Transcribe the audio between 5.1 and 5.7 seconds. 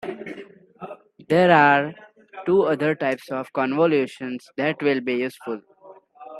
useful.